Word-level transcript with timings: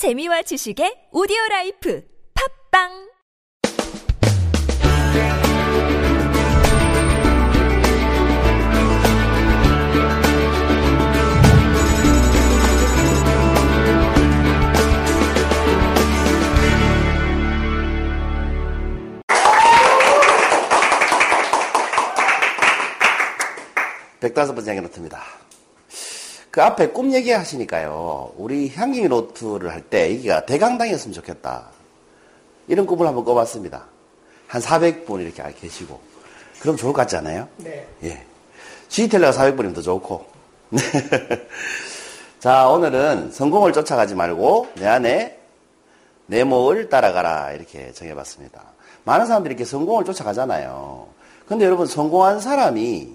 재미와 0.00 0.40
지식의 0.40 1.12
오디오 1.12 1.36
라이프 1.50 2.02
팝빵 2.72 2.88
백다섯 24.20 24.54
번째 24.54 24.80
노트입니다. 24.80 25.39
그 26.50 26.62
앞에 26.62 26.88
꿈 26.88 27.12
얘기 27.12 27.30
하시니까요. 27.30 28.32
우리 28.36 28.70
향기 28.74 29.06
노트를 29.08 29.70
할때 29.70 30.14
여기가 30.14 30.46
대강당이었으면 30.46 31.14
좋겠다. 31.14 31.68
이런 32.66 32.86
꿈을 32.86 33.06
한번 33.06 33.24
꿔봤습니다. 33.24 33.86
한 34.48 34.60
400분 34.60 35.20
이렇게 35.20 35.42
계시고. 35.60 36.00
그럼 36.60 36.76
좋을 36.76 36.92
것 36.92 37.02
같지 37.02 37.16
않아요? 37.16 37.48
네. 37.56 37.86
예. 38.02 38.24
G텔레가 38.88 39.32
400분이면 39.32 39.74
더 39.74 39.80
좋고. 39.80 40.26
네. 40.70 40.80
자, 42.40 42.68
오늘은 42.68 43.30
성공을 43.30 43.72
쫓아가지 43.72 44.14
말고 44.14 44.68
내 44.74 44.86
안에 44.86 45.38
네모를 46.26 46.88
따라가라. 46.88 47.52
이렇게 47.52 47.92
정해봤습니다. 47.92 48.62
많은 49.04 49.26
사람들이 49.26 49.52
이렇게 49.52 49.64
성공을 49.64 50.04
쫓아가잖아요. 50.04 51.06
근데 51.46 51.64
여러분, 51.64 51.86
성공한 51.86 52.40
사람이 52.40 53.14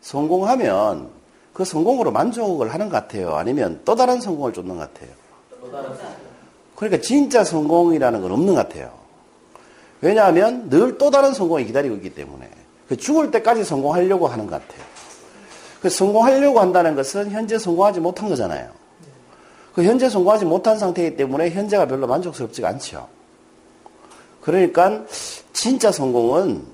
성공하면 0.00 1.15
그 1.56 1.64
성공으로 1.64 2.12
만족을 2.12 2.74
하는 2.74 2.90
것 2.90 2.96
같아요. 2.96 3.34
아니면 3.34 3.80
또 3.86 3.94
다른 3.94 4.20
성공을 4.20 4.52
쫓는 4.52 4.76
것 4.76 4.92
같아요. 4.92 5.08
그러니까 6.74 7.00
진짜 7.00 7.44
성공이라는 7.44 8.20
건 8.20 8.30
없는 8.30 8.54
것 8.54 8.68
같아요. 8.68 8.92
왜냐하면 10.02 10.68
늘 10.68 10.98
또 10.98 11.10
다른 11.10 11.32
성공이 11.32 11.64
기다리고 11.64 11.94
있기 11.94 12.14
때문에 12.14 12.46
그 12.90 12.98
죽을 12.98 13.30
때까지 13.30 13.64
성공하려고 13.64 14.26
하는 14.26 14.46
것 14.46 14.60
같아요. 14.60 14.84
그 15.80 15.88
성공하려고 15.88 16.60
한다는 16.60 16.94
것은 16.94 17.30
현재 17.30 17.58
성공하지 17.58 18.00
못한 18.00 18.28
거잖아요. 18.28 18.70
그 19.74 19.82
현재 19.82 20.10
성공하지 20.10 20.44
못한 20.44 20.78
상태이기 20.78 21.16
때문에 21.16 21.48
현재가 21.48 21.86
별로 21.86 22.06
만족스럽지가 22.06 22.68
않죠. 22.68 23.08
그러니까 24.42 25.04
진짜 25.54 25.90
성공은 25.90 26.66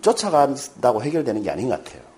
쫓아간다고 0.00 1.02
해결되는 1.02 1.42
게 1.42 1.50
아닌 1.50 1.68
것 1.68 1.82
같아요. 1.82 2.09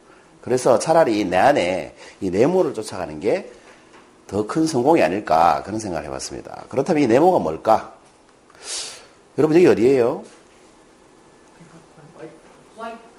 그래서 0.42 0.78
차라리 0.78 1.24
내 1.24 1.38
안에 1.38 1.94
이 2.20 2.30
네모를 2.30 2.74
쫓아가는 2.74 3.18
게 3.18 3.50
더 4.32 4.46
큰 4.46 4.66
성공이 4.66 5.02
아닐까 5.02 5.62
그런 5.62 5.78
생각을 5.78 6.06
해봤습니다. 6.06 6.64
그렇다면 6.70 7.02
이 7.02 7.06
네모가 7.06 7.38
뭘까? 7.38 7.92
여러분 9.36 9.56
여기 9.58 9.66
어디예요? 9.66 10.24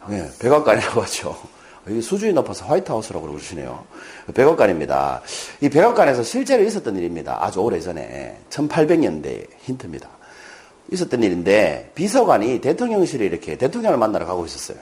네, 0.10 0.28
백악관이라고 0.40 1.02
하죠. 1.04 1.38
여기 1.88 2.02
수준이 2.02 2.34
높아서 2.34 2.66
화이트하우스라고 2.66 3.28
그러시네요. 3.28 3.86
백악관입니다. 4.34 5.22
이 5.62 5.70
백악관에서 5.70 6.24
실제로 6.24 6.64
있었던 6.64 6.96
일입니다. 6.98 7.38
아주 7.46 7.60
오래전에 7.60 8.40
1800년대 8.50 9.48
힌트입니다. 9.60 10.10
있었던 10.92 11.22
일인데 11.22 11.92
비서관이 11.94 12.60
대통령실에 12.62 13.26
이렇게 13.26 13.56
대통령을 13.56 14.00
만나러 14.00 14.26
가고 14.26 14.46
있었어요. 14.46 14.80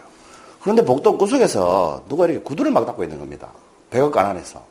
그런데 0.62 0.86
복도 0.86 1.18
구석에서 1.18 2.04
누가 2.08 2.26
이렇게 2.26 2.40
구두를 2.42 2.72
막 2.72 2.86
닦고 2.86 3.04
있는 3.04 3.20
겁니다. 3.20 3.50
백악관 3.90 4.26
안에서. 4.28 4.64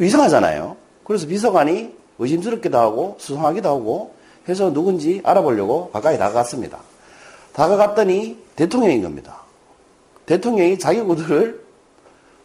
이상하잖아요. 0.00 0.76
그래서 1.04 1.26
비서관이 1.26 1.94
의심스럽기도 2.18 2.78
하고 2.78 3.16
수상하기도 3.18 3.68
하고 3.68 4.14
해서 4.48 4.72
누군지 4.72 5.20
알아보려고 5.24 5.90
가까이 5.90 6.18
다가갔습니다. 6.18 6.78
다가갔더니 7.52 8.38
대통령인 8.54 9.02
겁니다. 9.02 9.42
대통령이 10.26 10.78
자기 10.78 11.00
구두를 11.00 11.64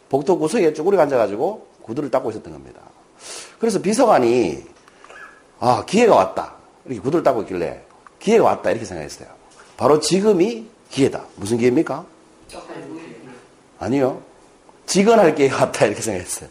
복도 0.08 0.38
구석에 0.38 0.72
쭈그리 0.72 0.98
앉아가지고 0.98 1.66
구두를 1.82 2.10
닦고 2.10 2.30
있었던 2.30 2.52
겁니다. 2.52 2.80
그래서 3.58 3.80
비서관이 3.80 4.64
아 5.60 5.84
기회가 5.86 6.16
왔다. 6.16 6.54
이렇게 6.86 7.00
구두를 7.00 7.22
닦고 7.22 7.42
있길래 7.42 7.82
기회가 8.18 8.44
왔다 8.44 8.70
이렇게 8.70 8.86
생각했어요. 8.86 9.28
바로 9.76 10.00
지금이 10.00 10.66
기회다. 10.90 11.24
무슨 11.36 11.58
기회입니까? 11.58 12.13
아니요. 13.78 14.22
직언할 14.86 15.34
기회가 15.34 15.64
왔다 15.64 15.86
이렇게 15.86 16.02
생각했어요. 16.02 16.48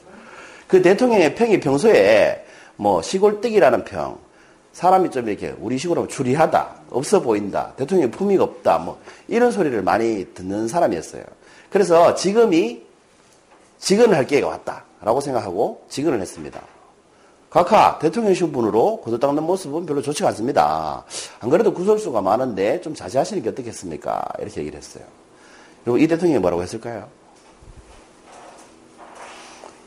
그 0.67 0.81
대통령의 0.81 1.35
평이 1.35 1.59
평소에 1.59 2.45
뭐 2.75 3.01
시골뜨기라는 3.01 3.85
평, 3.85 4.17
사람이 4.71 5.11
좀 5.11 5.29
이렇게 5.29 5.55
우리 5.59 5.77
식으로 5.77 6.07
추리하다, 6.07 6.81
없어 6.89 7.21
보인다, 7.21 7.73
대통령의 7.77 8.11
품위가 8.11 8.43
없다, 8.43 8.79
뭐 8.79 8.99
이런 9.27 9.51
소리를 9.51 9.79
많이 9.83 10.33
듣는 10.33 10.67
사람이었어요. 10.67 11.23
그래서 11.69 12.15
지금이 12.15 12.83
직언을 13.77 14.17
할 14.17 14.25
기회가 14.25 14.47
왔다라고 14.47 15.21
생각하고 15.21 15.85
직언을 15.89 16.21
했습니다. 16.21 16.61
각하 17.49 17.99
대통령 17.99 18.33
신분으로 18.33 19.03
닦는 19.21 19.43
모습은 19.43 19.85
별로 19.85 20.01
좋지가 20.01 20.29
않습니다. 20.29 21.03
안 21.39 21.49
그래도 21.51 21.71
구설수가 21.71 22.21
많은데 22.21 22.81
좀 22.81 22.95
자제하시는 22.95 23.43
게 23.43 23.49
어떻겠습니까? 23.49 24.23
이렇게 24.39 24.61
얘기를 24.61 24.79
했어요. 24.79 25.03
그리고 25.83 25.97
이 25.97 26.07
대통령이 26.07 26.39
뭐라고 26.39 26.63
했을까요? 26.63 27.07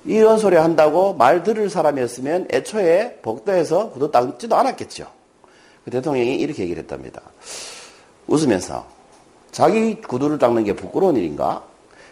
이런 0.04 0.38
소리 0.38 0.56
한다고 0.56 1.14
말 1.14 1.42
들을 1.42 1.68
사람이었으면 1.68 2.48
애초에 2.52 3.18
복도에서 3.22 3.90
구두 3.90 4.10
닦지도 4.10 4.54
않았겠죠. 4.54 5.06
그 5.84 5.90
대통령이 5.90 6.36
이렇게 6.36 6.62
얘기를 6.62 6.82
했답니다. 6.82 7.22
웃으면서 8.28 8.86
자기 9.50 10.00
구두를 10.00 10.38
닦는 10.38 10.64
게 10.64 10.74
부끄러운 10.74 11.16
일인가? 11.16 11.64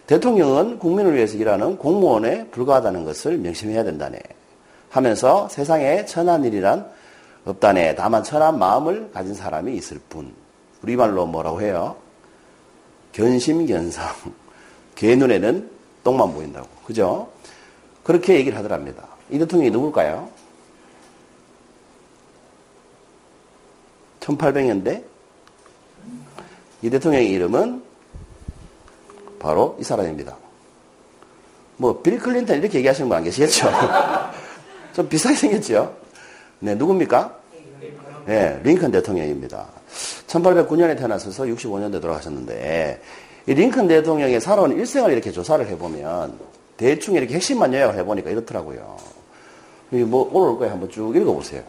대통령은 0.07 0.79
국민을 0.79 1.15
위해서 1.15 1.37
일하는 1.37 1.79
공무원에 1.79 2.49
불과하다는 2.49 3.05
것을 3.05 3.39
명심해야 3.39 3.85
된다네. 3.85 4.19
하면서 4.91 5.49
세상에 5.49 6.05
천한 6.05 6.45
일이란 6.45 6.87
없다네. 7.45 7.95
다만 7.95 8.23
천한 8.23 8.59
마음을 8.59 9.11
가진 9.13 9.35
사람이 9.35 9.75
있을 9.77 10.01
뿐. 10.09 10.33
우리말로 10.83 11.27
뭐라고 11.27 11.61
해요? 11.61 11.97
견심견상. 13.15 14.13
개 14.95 15.17
눈에는 15.17 15.71
똥만 16.03 16.35
보인다고. 16.35 16.69
그죠? 16.85 17.33
그렇게 18.03 18.35
얘기를 18.35 18.59
하더랍니다. 18.59 19.09
이 19.31 19.39
대통령이 19.39 19.71
누굴까요? 19.71 20.29
1800년대 24.21 25.05
이 26.83 26.91
대통령의 26.91 27.31
이름은 27.31 27.83
바로 29.39 29.77
이 29.81 29.85
사람입니다. 29.85 30.37
뭐, 31.77 32.03
빌 32.03 32.19
클린턴 32.19 32.59
이렇게 32.59 32.79
얘기하시는 32.79 33.09
분 33.09 33.17
안 33.17 33.25
계시겠죠? 33.25 33.71
좀 34.95 35.09
비슷하게 35.09 35.37
생겼죠? 35.37 35.97
네, 36.61 36.75
누굽니까? 36.75 37.39
네, 38.27 38.61
링컨 38.63 38.91
대통령입니다. 38.91 39.67
1809년에 40.35 40.97
태어나셔서 40.97 41.45
65년대 41.45 42.01
돌아가셨는데, 42.01 43.01
이 43.47 43.55
링컨 43.55 43.87
대통령의 43.87 44.41
살아온 44.41 44.73
일생을 44.73 45.13
이렇게 45.13 45.31
조사를 45.31 45.67
해보면, 45.67 46.39
대충 46.77 47.15
이렇게 47.15 47.35
핵심만 47.35 47.73
요약을 47.73 47.97
해보니까 47.99 48.31
이렇더라고요. 48.31 48.97
뭐, 49.91 50.29
오늘 50.33 50.49
올 50.51 50.59
거에 50.59 50.69
한번 50.69 50.91
쭉 50.91 51.15
읽어보세요. 51.15 51.63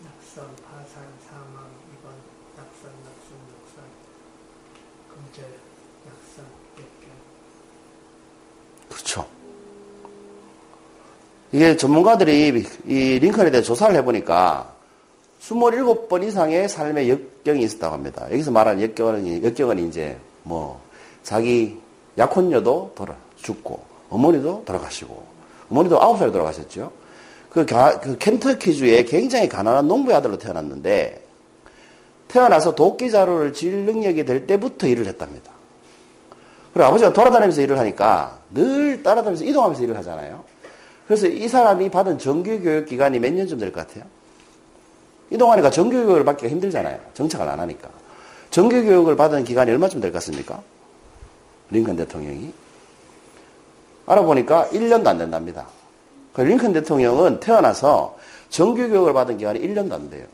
낙선, 0.00 0.46
파산, 0.64 1.04
사망, 1.28 1.68
입원, 1.92 2.14
낙선, 2.56 2.90
낙선, 3.04 3.36
낙선, 3.52 3.84
금절, 5.10 5.44
낙선, 6.06 6.46
역경. 6.78 7.10
그렇죠. 8.88 9.26
이게 11.52 11.76
전문가들이 11.76 12.64
이 12.86 13.18
링컨에 13.18 13.50
대해 13.50 13.62
조사를 13.62 13.94
해보니까 13.96 14.72
27번 15.42 16.24
이상의 16.24 16.68
삶의 16.68 17.10
역경이 17.10 17.62
있었다고 17.62 17.92
합니다. 17.92 18.26
여기서 18.30 18.50
말하는 18.50 18.82
역경은, 18.82 19.44
역경은 19.44 19.88
이제 19.88 20.16
뭐 20.44 20.80
자기 21.22 21.78
약혼녀도 22.16 22.92
돌아 22.94 23.14
죽고 23.36 23.82
어머니도 24.08 24.62
돌아가시고 24.64 25.22
어머니도 25.70 25.98
9살에 25.98 26.32
돌아가셨죠. 26.32 26.90
그, 27.50 27.66
가, 27.66 28.00
그 28.00 28.16
켄터키주에 28.16 29.04
굉장히 29.04 29.48
가난한 29.48 29.86
농부의 29.86 30.16
아들로 30.16 30.38
태어났는데 30.38 31.22
태어나서 32.28 32.74
도끼 32.74 33.10
자루를 33.10 33.52
질 33.52 33.84
능력이 33.84 34.24
될 34.24 34.46
때부터 34.46 34.86
일을 34.86 35.06
했답니다. 35.06 35.52
그리고 36.72 36.86
아버지가 36.88 37.12
돌아다니면서 37.12 37.60
일을 37.60 37.78
하니까 37.78 38.38
늘 38.54 39.02
따라다니면서 39.02 39.44
이동하면서 39.44 39.82
일을 39.82 39.96
하잖아요. 39.98 40.51
그래서 41.06 41.26
이 41.26 41.48
사람이 41.48 41.90
받은 41.90 42.18
정규교육 42.18 42.86
기간이 42.86 43.18
몇 43.18 43.32
년쯤 43.32 43.58
될 43.58 43.72
것 43.72 43.86
같아요? 43.86 44.04
이동하니까 45.30 45.70
정규교육을 45.70 46.24
받기가 46.24 46.48
힘들잖아요. 46.50 46.98
정착을 47.14 47.48
안 47.48 47.58
하니까. 47.60 47.88
정규교육을 48.50 49.16
받은 49.16 49.44
기간이 49.44 49.70
얼마쯤 49.70 50.00
될 50.00 50.12
것 50.12 50.18
같습니까? 50.18 50.62
링컨 51.70 51.96
대통령이. 51.96 52.52
알아보니까 54.06 54.68
1년도 54.72 55.06
안 55.06 55.18
된답니다. 55.18 55.66
그 56.32 56.42
링컨 56.42 56.72
대통령은 56.74 57.40
태어나서 57.40 58.16
정규교육을 58.50 59.12
받은 59.12 59.38
기간이 59.38 59.60
1년도 59.60 59.92
안 59.92 60.10
돼요. 60.10 60.26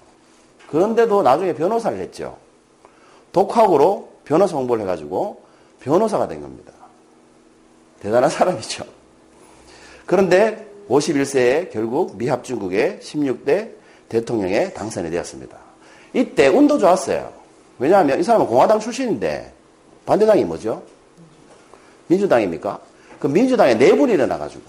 그런데도 0.68 1.22
나중에 1.22 1.54
변호사를 1.54 1.98
했죠. 1.98 2.36
독학으로 3.32 4.08
변호사 4.24 4.56
공부를 4.56 4.82
해가지고 4.82 5.42
변호사가 5.80 6.26
된 6.28 6.40
겁니다. 6.40 6.72
대단한 8.00 8.28
사람이죠. 8.30 8.84
그런데 10.08 10.66
51세에 10.88 11.70
결국 11.70 12.16
미합중국의 12.16 13.00
16대 13.02 13.72
대통령에 14.08 14.72
당선이 14.72 15.10
되었습니다. 15.10 15.54
이때 16.14 16.48
운도 16.48 16.78
좋았어요. 16.78 17.30
왜냐하면 17.78 18.18
이 18.18 18.22
사람은 18.22 18.46
공화당 18.46 18.80
출신인데 18.80 19.52
반대당이 20.06 20.44
뭐죠? 20.44 20.82
민주당입니까? 22.06 22.80
그 23.20 23.26
민주당에 23.26 23.74
내분이 23.74 24.14
일어나가지고 24.14 24.62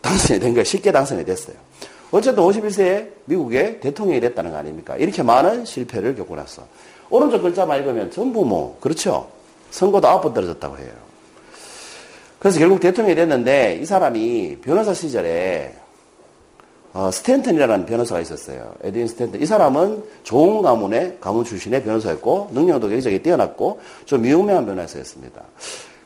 당선이 0.00 0.40
된 0.40 0.54
거예요. 0.54 0.64
쉽게 0.64 0.90
당선이 0.90 1.24
됐어요. 1.24 1.54
어쨌든 2.10 2.42
51세에 2.42 3.10
미국의 3.26 3.78
대통령이 3.78 4.20
됐다는 4.20 4.50
거 4.50 4.56
아닙니까? 4.56 4.96
이렇게 4.96 5.22
많은 5.22 5.64
실패를 5.64 6.16
겪고 6.16 6.34
나서. 6.34 6.66
오른쪽 7.10 7.42
글자만 7.42 7.78
읽으면 7.78 8.10
전부 8.10 8.44
뭐, 8.44 8.76
그렇죠? 8.80 9.30
선거도 9.70 10.08
아홉 10.08 10.22
번 10.22 10.34
떨어졌다고 10.34 10.78
해요. 10.78 11.11
그래서 12.42 12.58
결국 12.58 12.80
대통령이 12.80 13.14
됐는데 13.14 13.78
이 13.80 13.84
사람이 13.84 14.56
변호사 14.62 14.92
시절에 14.92 15.76
어, 16.92 17.08
스탠턴이라는 17.12 17.86
변호사가 17.86 18.20
있었어요. 18.20 18.74
에드윈 18.82 19.06
스탠턴. 19.06 19.40
이 19.40 19.46
사람은 19.46 20.02
좋은 20.24 20.60
가문의 20.60 21.18
가문 21.20 21.44
출신의 21.44 21.84
변호사였고 21.84 22.50
능력도 22.52 22.88
굉장히 22.88 23.22
뛰어났고 23.22 23.80
좀 24.06 24.26
유명한 24.26 24.66
변호사였습니다. 24.66 25.40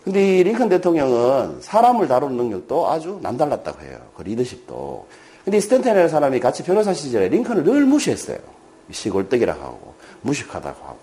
근데 0.04 0.40
이 0.40 0.42
링컨 0.44 0.68
대통령은 0.68 1.62
사람을 1.62 2.06
다루는 2.06 2.36
능력도 2.36 2.86
아주 2.86 3.18
남달랐다고 3.22 3.80
해요. 3.86 3.98
그 4.14 4.20
리더십도. 4.20 5.06
근데 5.42 5.56
이 5.56 5.60
스탠턴이라는 5.62 6.10
사람이 6.10 6.38
같이 6.40 6.62
변호사 6.62 6.92
시절에 6.92 7.28
링컨을 7.30 7.64
늘 7.64 7.86
무시했어요. 7.86 8.36
시골뜨기라고 8.90 9.62
하고 9.62 9.94
무식하다고 10.20 10.84
하고 10.84 10.98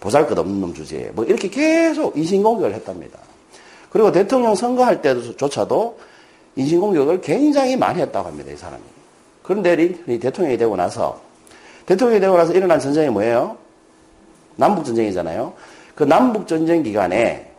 보잘것없는 0.00 0.62
놈 0.62 0.72
주제에 0.72 1.10
뭐 1.12 1.26
이렇게 1.26 1.50
계속 1.50 2.16
인신공격을 2.16 2.72
했답니다. 2.72 3.18
그리고 3.92 4.10
대통령 4.10 4.54
선거할 4.54 5.02
때조차도 5.02 5.98
인신공격을 6.56 7.20
굉장히 7.20 7.76
많이 7.76 8.00
했다고 8.00 8.26
합니다. 8.26 8.50
이 8.50 8.56
사람이. 8.56 8.82
그런데 9.42 9.76
링컨이 9.76 10.18
대통령이 10.18 10.56
되고 10.56 10.74
나서 10.76 11.20
대통령이 11.86 12.20
되고 12.20 12.36
나서 12.36 12.52
일어난 12.54 12.80
전쟁이 12.80 13.10
뭐예요? 13.10 13.58
남북전쟁이잖아요. 14.56 15.52
그 15.94 16.04
남북전쟁 16.04 16.82
기간에 16.82 17.50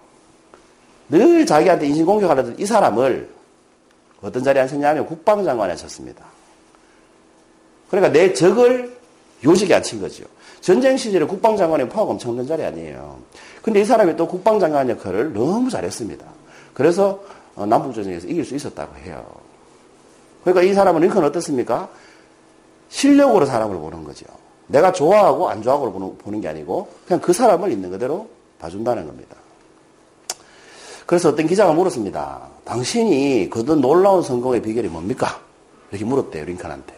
늘 1.09 1.45
자기한테 1.45 1.87
인신공격하려던 1.87 2.55
이 2.57 2.65
사람을 2.65 3.29
어떤 4.21 4.43
자리에 4.43 4.61
앉혔냐면 4.63 5.05
국방장관에 5.05 5.73
앉혔습니다. 5.73 6.25
그러니까 7.91 8.11
내 8.11 8.33
적을 8.33 8.95
요직에 9.43 9.75
앉힌 9.75 10.01
거죠. 10.01 10.23
전쟁 10.61 10.95
시절에 10.97 11.25
국방장관의 11.25 11.89
파워가 11.89 12.13
엄청 12.13 12.37
큰 12.37 12.47
자리 12.47 12.63
아니에요. 12.63 13.19
근데 13.63 13.81
이 13.81 13.85
사람이 13.85 14.15
또 14.17 14.27
국방장관 14.27 14.89
역할을 14.89 15.33
너무 15.33 15.69
잘했습니다. 15.69 16.25
그래서 16.73 17.23
어, 17.55 17.65
남북전쟁에서 17.65 18.27
이길 18.27 18.45
수 18.45 18.55
있었다고 18.55 18.95
해요. 18.97 19.25
그러니까 20.43 20.63
이 20.63 20.73
사람은 20.73 21.01
링컨 21.01 21.23
어떻습니까? 21.23 21.89
실력으로 22.89 23.45
사람을 23.45 23.75
보는 23.77 24.03
거죠. 24.03 24.25
내가 24.67 24.91
좋아하고 24.91 25.49
안 25.49 25.61
좋아하고 25.61 26.17
보는 26.17 26.41
게 26.41 26.49
아니고 26.49 26.89
그냥 27.07 27.21
그 27.21 27.31
사람을 27.31 27.71
있는 27.71 27.89
그대로 27.89 28.27
봐준다는 28.59 29.07
겁니다. 29.07 29.35
그래서 31.05 31.29
어떤 31.29 31.47
기자가 31.47 31.73
물었습니다. 31.73 32.41
당신이 32.65 33.49
거둔 33.49 33.81
놀라운 33.81 34.21
성공의 34.21 34.61
비결이 34.61 34.89
뭡니까? 34.89 35.39
이렇게 35.91 36.05
물었대요, 36.05 36.45
링컨한테. 36.45 36.93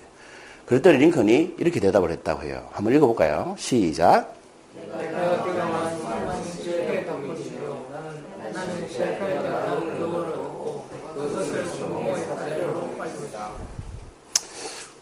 그랬더니 0.66 0.98
링컨이 0.98 1.56
이렇게 1.60 1.80
대답을 1.80 2.12
했다고 2.12 2.44
해요. 2.44 2.68
한번 2.72 2.94
읽어볼까요? 2.96 3.56
시작. 3.58 4.34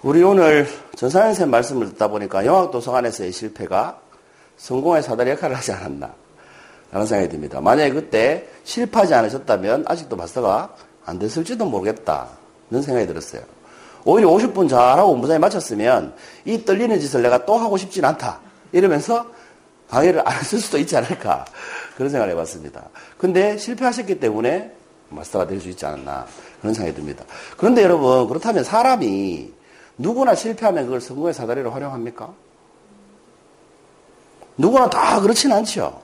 우리 0.04 0.22
오늘 0.22 0.68
전사연 0.98 1.28
선생님 1.28 1.52
말씀을 1.52 1.88
듣다 1.92 2.10
보니까 2.10 2.46
영학도서관에서의 2.46 3.32
실패가 3.32 4.00
성공의 4.58 5.02
사다리 5.02 5.32
역할을 5.32 5.56
하지 5.56 5.72
않았나 5.72 6.14
라는 6.92 7.08
생각이 7.08 7.32
듭니다. 7.32 7.62
만약에 7.62 7.94
그때 7.94 8.50
실패하지 8.66 9.14
않으셨다면 9.14 9.86
아직도 9.88 10.18
마스터가 10.18 10.76
안 11.06 11.20
됐을지도 11.20 11.66
모르겠다는 11.68 12.82
생각이 12.82 13.08
들었어요. 13.08 13.44
오히려 14.04 14.28
50분 14.30 14.68
잘하고 14.68 15.12
본부장에 15.14 15.40
마쳤으면 15.40 16.14
이 16.44 16.66
떨리는 16.66 17.00
짓을 17.00 17.22
내가 17.22 17.46
또 17.46 17.56
하고 17.56 17.78
싶진 17.78 18.04
않다. 18.04 18.42
이러면서 18.74 19.26
강의를 19.90 20.28
안 20.28 20.38
했을 20.38 20.60
수도 20.60 20.78
있지 20.80 20.98
않을까. 20.98 21.46
그런 21.96 22.10
생각을 22.10 22.34
해봤습니다. 22.34 22.90
근데 23.18 23.58
실패하셨기 23.58 24.20
때문에 24.20 24.70
마스터가 25.08 25.48
될 25.48 25.62
수 25.62 25.70
있지 25.70 25.86
않았나. 25.86 26.26
그런 26.60 26.74
생각이 26.74 26.94
듭니다. 26.94 27.24
그런데 27.56 27.84
여러분, 27.84 28.28
그렇다면 28.28 28.66
사람이 28.66 29.63
누구나 29.98 30.36
실패하면 30.36 30.86
그걸 30.86 31.02
성공의 31.02 31.34
사다리로 31.34 31.72
활용합니까? 31.72 32.34
누구나 34.58 34.90
다 34.90 35.20
그렇진 35.20 35.52
않죠. 35.52 36.02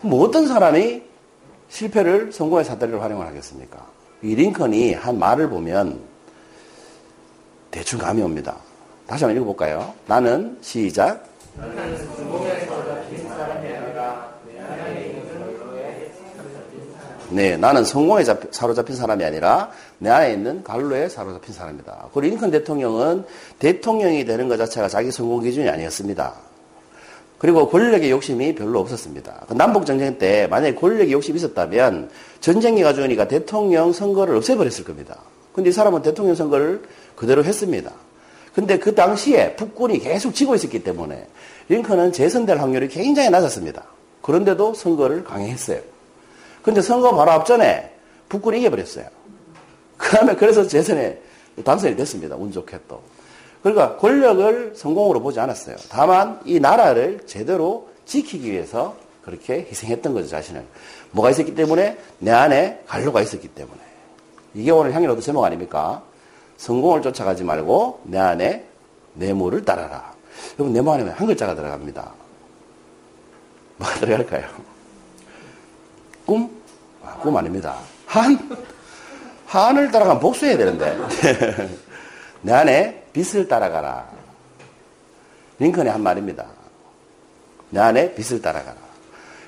뭐 0.00 0.26
어떤 0.26 0.46
사람이 0.46 1.02
실패를 1.68 2.32
성공의 2.32 2.64
사다리로 2.64 3.00
활용을 3.00 3.26
하겠습니까? 3.26 3.86
이 4.22 4.34
링컨이 4.34 4.94
한 4.94 5.18
말을 5.18 5.48
보면 5.48 6.00
대충 7.70 7.98
감이 7.98 8.22
옵니다. 8.22 8.56
다시 9.06 9.24
한번 9.24 9.36
읽어볼까요? 9.42 9.94
나는 10.06 10.58
시작. 10.60 11.24
네, 17.30 17.56
나는 17.56 17.84
성공에 17.84 18.24
잡, 18.24 18.40
사로잡힌 18.50 18.96
사람이 18.96 19.22
아니라 19.22 19.70
내 19.98 20.08
안에 20.08 20.32
있는 20.32 20.62
갈로에 20.62 21.08
사로잡힌 21.08 21.52
사람이다. 21.52 22.08
그리고 22.14 22.20
링컨 22.20 22.50
대통령은 22.50 23.24
대통령이 23.58 24.24
되는 24.24 24.48
것 24.48 24.56
자체가 24.56 24.88
자기 24.88 25.10
성공 25.10 25.42
기준이 25.42 25.68
아니었습니다. 25.68 26.34
그리고 27.38 27.68
권력의 27.68 28.10
욕심이 28.10 28.54
별로 28.54 28.80
없었습니다. 28.80 29.44
그 29.48 29.54
남북 29.54 29.86
전쟁 29.86 30.18
때 30.18 30.46
만약에 30.48 30.74
권력의 30.74 31.12
욕심이 31.12 31.36
있었다면 31.36 32.10
전쟁이 32.40 32.82
가져오니까 32.82 33.28
대통령 33.28 33.92
선거를 33.92 34.34
없애버렸을 34.36 34.84
겁니다. 34.84 35.18
근데 35.52 35.70
이 35.70 35.72
사람은 35.72 36.02
대통령 36.02 36.34
선거를 36.34 36.82
그대로 37.14 37.44
했습니다. 37.44 37.92
근데 38.54 38.78
그 38.78 38.94
당시에 38.94 39.54
북군이 39.54 40.00
계속 40.00 40.34
지고 40.34 40.54
있었기 40.54 40.82
때문에 40.82 41.26
링컨은 41.68 42.12
재선될 42.12 42.58
확률이 42.58 42.88
굉장히 42.88 43.30
낮았습니다. 43.30 43.84
그런데도 44.22 44.74
선거를 44.74 45.22
강행했어요. 45.24 45.97
근데 46.62 46.80
선거 46.82 47.14
바로 47.14 47.30
앞전에 47.32 47.92
북군이 48.28 48.60
이겨버렸어요. 48.60 49.06
그 49.96 50.16
다음에 50.16 50.34
그래서 50.36 50.66
재선에 50.66 51.20
당선이 51.64 51.96
됐습니다. 51.96 52.36
운 52.36 52.52
좋게 52.52 52.78
또. 52.88 53.02
그러니까 53.62 53.96
권력을 53.96 54.72
성공으로 54.76 55.20
보지 55.20 55.40
않았어요. 55.40 55.76
다만 55.88 56.40
이 56.44 56.60
나라를 56.60 57.26
제대로 57.26 57.88
지키기 58.04 58.50
위해서 58.50 58.96
그렇게 59.22 59.66
희생했던 59.70 60.14
거죠, 60.14 60.28
자신을. 60.28 60.64
뭐가 61.10 61.30
있었기 61.30 61.54
때문에? 61.54 61.98
내 62.18 62.30
안에 62.30 62.82
갈로가 62.86 63.20
있었기 63.20 63.48
때문에. 63.48 63.80
이게 64.54 64.70
오늘 64.70 64.94
향연어도 64.94 65.20
제목 65.20 65.44
아닙니까? 65.44 66.02
성공을 66.56 67.02
쫓아가지 67.02 67.44
말고 67.44 68.00
내 68.04 68.18
안에 68.18 68.64
내모를 69.14 69.64
따라라. 69.64 70.12
여러분, 70.58 70.72
내모 70.72 70.92
안에 70.92 71.10
한 71.10 71.26
글자가 71.26 71.54
들어갑니다. 71.54 72.12
뭐가 73.76 73.94
들어갈까요? 73.96 74.77
꿈? 76.28 76.50
아, 77.02 77.14
꿈 77.22 77.34
아닙니다. 77.38 77.76
한? 78.04 78.38
한을 79.46 79.90
따라가면 79.90 80.20
복수해야 80.20 80.58
되는데. 80.58 80.94
내 82.42 82.52
안에 82.52 83.02
빛을 83.14 83.48
따라가라. 83.48 84.06
링컨이 85.58 85.88
한 85.88 86.02
말입니다. 86.02 86.44
내 87.70 87.80
안에 87.80 88.14
빛을 88.14 88.42
따라가라. 88.42 88.76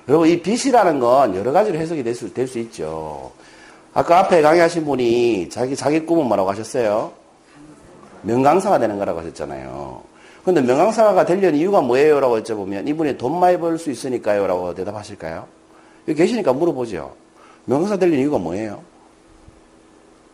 여러분, 0.08 0.28
이 0.28 0.40
빛이라는 0.40 0.99
건 1.00 1.37
여러 1.37 1.52
가지로 1.52 1.78
해석이 1.78 2.02
될 2.02 2.14
수, 2.14 2.32
될 2.32 2.49
수 2.49 2.58
있죠. 2.60 3.30
아까 3.92 4.20
앞에 4.20 4.40
강의하신 4.40 4.87
분이 4.87 5.50
자기, 5.50 5.76
자기 5.76 6.00
꿈은 6.06 6.25
뭐라고 6.26 6.49
하셨어요? 6.50 7.12
명강사가 8.22 8.78
되는 8.78 8.99
거라고 8.99 9.20
하셨잖아요. 9.20 10.02
근데 10.46 10.62
명강사가 10.62 11.26
되려는 11.26 11.56
이유가 11.58 11.82
뭐예요? 11.82 12.20
라고 12.20 12.38
여쭤보면 12.40 12.88
이분이 12.88 13.18
돈 13.18 13.38
많이 13.38 13.58
벌 13.58 13.76
수 13.76 13.90
있으니까요? 13.90 14.46
라고 14.46 14.75
대답하실까요? 14.75 15.60
여기 16.11 16.19
계시니까 16.23 16.52
물어보죠. 16.52 17.14
명강사 17.67 17.97
되려는 17.97 18.19
이유가 18.19 18.37
뭐예요? 18.38 18.83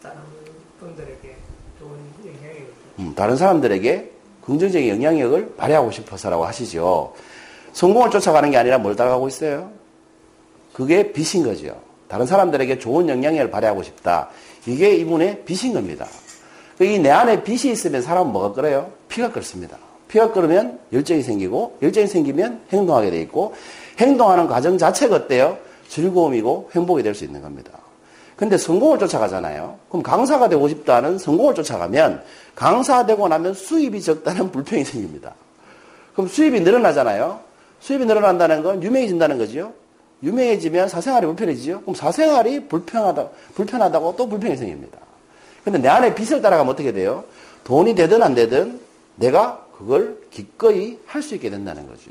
다른 0.03 0.17
분들에게 0.81 1.37
좋은 1.79 1.91
영향을 2.25 2.67
음, 2.99 3.13
다른 3.15 3.37
사람들에게 3.37 4.11
긍정적인 4.47 4.89
영향력을 4.89 5.55
발휘하고 5.57 5.91
싶어서라고 5.91 6.47
하시죠. 6.47 7.13
성공을 7.75 8.11
쫓아가는 8.11 8.51
게 8.51 8.57
아니라 8.57 8.79
뭘 8.79 8.97
따라가고 8.97 9.29
있어요? 9.29 9.71
그게 10.73 11.13
빛인 11.13 11.45
거죠. 11.45 11.79
다른 12.09 12.25
사람들에게 12.25 12.79
좋은 12.79 13.09
영향력을 13.09 13.51
발휘하고 13.51 13.83
싶다. 13.83 14.31
이게 14.67 14.95
이분의 14.97 15.45
빛인 15.45 15.75
겁니다. 15.75 16.07
이 16.81 16.99
내 16.99 17.11
안에 17.11 17.43
빛이 17.43 17.71
있으면 17.73 18.01
사람은 18.01 18.33
뭐가 18.33 18.53
끓어요? 18.53 18.93
피가 19.09 19.31
끓습니다. 19.33 19.77
피가 20.09 20.33
끓으면 20.33 20.79
열정이 20.93 21.23
생기고 21.23 21.79
열정이 21.83 22.07
생기면 22.07 22.63
행동하게 22.73 23.11
돼 23.11 23.21
있고 23.23 23.55
행동하는 23.99 24.47
과정 24.47 24.79
자체가 24.79 25.17
어때요? 25.17 25.59
즐거움이고 25.89 26.71
행복이 26.75 27.03
될 27.03 27.15
수 27.15 27.25
있는 27.25 27.43
겁니다. 27.43 27.73
근데 28.37 28.59
성공을 28.59 28.99
쫓아가잖아요. 28.99 29.79
그럼 29.89 30.03
강사가 30.03 30.49
되고 30.49 30.69
싶다는 30.69 31.17
성공을 31.19 31.55
쫓아가면 31.55 32.23
강사 32.55 33.07
되고 33.07 33.27
나면 33.29 33.55
수입이 33.55 34.03
적다는 34.03 34.51
불평이 34.53 34.85
생깁니다. 34.85 35.35
그럼 36.13 36.29
수입이 36.29 36.61
늘어나잖아요. 36.61 37.41
수입이 37.81 38.05
늘어난다는 38.05 38.63
건 38.63 38.83
유명해진다는 38.83 39.39
거죠. 39.39 39.73
유명해지면 40.23 40.89
사생활이 40.89 41.27
불편해지죠. 41.27 41.81
그럼 41.83 41.95
사생활이 41.95 42.69
불편하다, 42.69 43.29
불편하다고 43.55 44.17
또 44.17 44.29
불평이 44.29 44.57
생깁니다. 44.57 44.99
근데 45.65 45.79
내 45.79 45.89
안에 45.89 46.15
빚을 46.15 46.41
따라가면 46.43 46.73
어떻게 46.73 46.93
돼요? 46.93 47.25
돈이 47.65 47.95
되든 47.95 48.23
안 48.23 48.35
되든 48.35 48.81
내가 49.17 49.65
그걸 49.77 50.19
기꺼이 50.31 50.99
할 51.07 51.23
수 51.23 51.35
있게 51.35 51.51
된다는 51.51 51.87
거죠. 51.87 52.11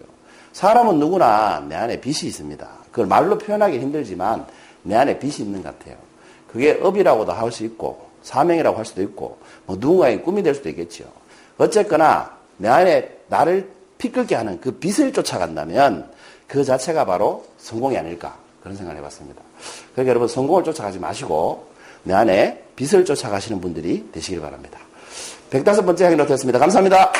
사람은 0.53 0.99
누구나 0.99 1.63
내 1.67 1.75
안에 1.75 1.99
빚이 1.99 2.27
있습니다. 2.27 2.67
그걸 2.95 3.07
말로 3.07 3.37
표현하기 3.37 3.77
힘들지만 3.77 4.47
내 4.83 4.95
안에 4.95 5.19
빚이 5.19 5.43
있는 5.43 5.61
것 5.61 5.77
같아요. 5.77 5.97
그게 6.47 6.79
업이라고도 6.81 7.33
할 7.33 7.51
수 7.51 7.65
있고 7.65 8.07
사명이라고 8.23 8.77
할 8.77 8.85
수도 8.85 9.01
있고 9.01 9.37
뭐 9.65 9.75
누군가의 9.77 10.23
꿈이 10.23 10.41
될 10.41 10.55
수도 10.55 10.69
있겠죠. 10.69 11.03
어쨌거나 11.57 12.31
내 12.55 12.69
안에 12.69 13.17
나를 13.27 13.69
피 13.97 14.13
끓게 14.13 14.35
하는 14.35 14.61
그 14.61 14.71
빛을 14.71 15.11
쫓아간다면 15.11 16.09
그 16.47 16.63
자체가 16.63 17.03
바로 17.03 17.45
성공이 17.57 17.97
아닐까 17.97 18.37
그런 18.63 18.77
생각을 18.77 18.97
해봤습니다. 18.99 19.41
그러니까 19.91 20.09
여러분 20.11 20.29
성공을 20.29 20.63
쫓아가지 20.63 20.97
마시고 20.97 21.67
내 22.03 22.13
안에 22.13 22.63
빛을 22.77 23.03
쫓아가시는 23.03 23.59
분들이 23.59 24.09
되시길 24.13 24.39
바랍니다. 24.39 24.79
105번째 25.51 26.03
항의로 26.03 26.25
되었습니다. 26.25 26.59
감사합니다. 26.59 27.11